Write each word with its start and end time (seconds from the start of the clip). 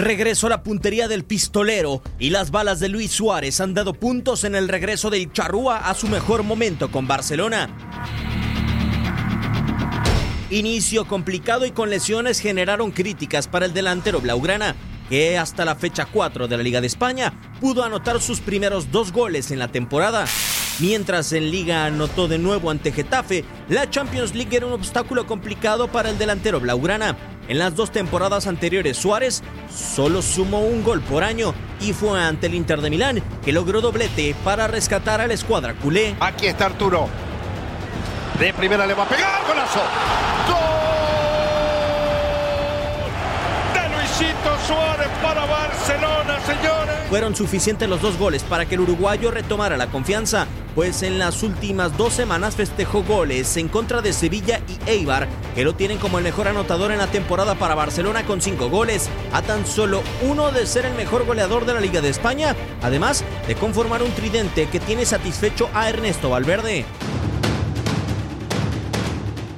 Regreso 0.00 0.46
a 0.46 0.50
la 0.50 0.62
puntería 0.62 1.08
del 1.08 1.24
pistolero 1.24 2.02
y 2.18 2.30
las 2.30 2.50
balas 2.50 2.80
de 2.80 2.88
Luis 2.88 3.10
Suárez 3.10 3.60
han 3.60 3.74
dado 3.74 3.92
puntos 3.92 4.44
en 4.44 4.54
el 4.54 4.66
regreso 4.66 5.10
del 5.10 5.30
Charrúa 5.30 5.76
a 5.76 5.92
su 5.92 6.08
mejor 6.08 6.42
momento 6.42 6.90
con 6.90 7.06
Barcelona. 7.06 7.68
Inicio 10.48 11.06
complicado 11.06 11.66
y 11.66 11.72
con 11.72 11.90
lesiones 11.90 12.40
generaron 12.40 12.92
críticas 12.92 13.46
para 13.46 13.66
el 13.66 13.74
delantero 13.74 14.22
Blaugrana, 14.22 14.74
que 15.10 15.36
hasta 15.36 15.66
la 15.66 15.76
fecha 15.76 16.06
4 16.10 16.48
de 16.48 16.56
la 16.56 16.62
Liga 16.62 16.80
de 16.80 16.86
España 16.86 17.34
pudo 17.60 17.84
anotar 17.84 18.22
sus 18.22 18.40
primeros 18.40 18.90
dos 18.90 19.12
goles 19.12 19.50
en 19.50 19.58
la 19.58 19.68
temporada. 19.68 20.24
Mientras 20.78 21.30
en 21.34 21.50
Liga 21.50 21.84
anotó 21.84 22.26
de 22.26 22.38
nuevo 22.38 22.70
ante 22.70 22.90
Getafe, 22.90 23.44
la 23.68 23.90
Champions 23.90 24.34
League 24.34 24.56
era 24.56 24.64
un 24.64 24.72
obstáculo 24.72 25.26
complicado 25.26 25.88
para 25.88 26.08
el 26.08 26.16
delantero 26.16 26.58
Blaugrana. 26.58 27.29
En 27.50 27.58
las 27.58 27.74
dos 27.74 27.90
temporadas 27.90 28.46
anteriores, 28.46 28.96
Suárez 28.96 29.42
solo 29.74 30.22
sumó 30.22 30.60
un 30.60 30.84
gol 30.84 31.00
por 31.00 31.24
año 31.24 31.52
y 31.80 31.92
fue 31.92 32.22
ante 32.22 32.46
el 32.46 32.54
Inter 32.54 32.80
de 32.80 32.90
Milán 32.90 33.20
que 33.44 33.52
logró 33.52 33.80
doblete 33.80 34.36
para 34.44 34.68
rescatar 34.68 35.20
a 35.20 35.26
la 35.26 35.34
escuadra 35.34 35.74
culé. 35.74 36.14
Aquí 36.20 36.46
está 36.46 36.66
Arturo. 36.66 37.08
De 38.38 38.54
primera 38.54 38.86
le 38.86 38.94
va 38.94 39.02
a 39.02 39.08
pegar, 39.08 39.42
golazo. 39.48 39.80
Suárez 44.66 45.08
para 45.20 45.46
Barcelona, 45.46 46.38
señores. 46.46 46.89
Fueron 47.10 47.34
suficientes 47.34 47.88
los 47.88 48.00
dos 48.00 48.16
goles 48.18 48.44
para 48.44 48.66
que 48.66 48.76
el 48.76 48.82
uruguayo 48.82 49.32
retomara 49.32 49.76
la 49.76 49.88
confianza, 49.88 50.46
pues 50.76 51.02
en 51.02 51.18
las 51.18 51.42
últimas 51.42 51.96
dos 51.96 52.12
semanas 52.12 52.54
festejó 52.54 53.02
goles 53.02 53.56
en 53.56 53.66
contra 53.66 54.00
de 54.00 54.12
Sevilla 54.12 54.60
y 54.68 54.88
Eibar, 54.88 55.26
que 55.56 55.64
lo 55.64 55.74
tienen 55.74 55.98
como 55.98 56.18
el 56.18 56.24
mejor 56.24 56.46
anotador 56.46 56.92
en 56.92 56.98
la 56.98 57.08
temporada 57.08 57.56
para 57.56 57.74
Barcelona 57.74 58.22
con 58.22 58.40
cinco 58.40 58.70
goles, 58.70 59.10
a 59.32 59.42
tan 59.42 59.66
solo 59.66 60.04
uno 60.22 60.52
de 60.52 60.66
ser 60.66 60.86
el 60.86 60.94
mejor 60.94 61.26
goleador 61.26 61.66
de 61.66 61.74
la 61.74 61.80
Liga 61.80 62.00
de 62.00 62.10
España, 62.10 62.54
además 62.80 63.24
de 63.48 63.56
conformar 63.56 64.04
un 64.04 64.12
tridente 64.12 64.68
que 64.68 64.78
tiene 64.78 65.04
satisfecho 65.04 65.68
a 65.74 65.88
Ernesto 65.88 66.30
Valverde. 66.30 66.84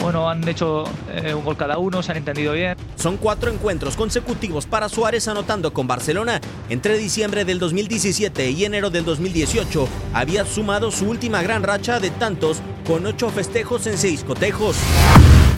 Bueno, 0.02 0.28
han 0.28 0.46
hecho 0.48 0.82
eh, 1.12 1.32
un 1.32 1.44
gol 1.44 1.56
cada 1.56 1.78
uno, 1.78 2.02
se 2.02 2.10
han 2.10 2.18
entendido 2.18 2.54
bien. 2.54 2.76
Son 2.96 3.16
cuatro 3.16 3.52
encuentros 3.52 3.96
consecutivos 3.96 4.66
para 4.66 4.88
Suárez 4.88 5.28
anotando 5.28 5.72
con 5.72 5.86
Barcelona. 5.86 6.40
Entre 6.68 6.98
diciembre 6.98 7.44
del 7.44 7.60
2017 7.60 8.50
y 8.50 8.64
enero 8.64 8.90
del 8.90 9.04
2018 9.04 9.86
había 10.12 10.44
sumado 10.44 10.90
su 10.90 11.08
última 11.08 11.40
gran 11.42 11.62
racha 11.62 12.00
de 12.00 12.10
tantos 12.10 12.60
con 12.84 13.06
ocho 13.06 13.30
festejos 13.30 13.86
en 13.86 13.96
seis 13.96 14.24
cotejos. 14.24 14.76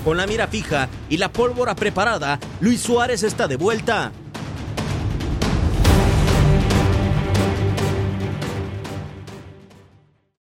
Con 0.05 0.19
la 0.19 0.27
mira 0.27 0.47
fija 0.47 0.91
y 1.09 1.17
la 1.17 1.33
pólvora 1.33 1.75
preparada, 1.75 2.39
Luis 2.61 2.83
Suárez 2.83 3.23
está 3.23 3.49
de 3.49 3.57
vuelta. 3.57 4.13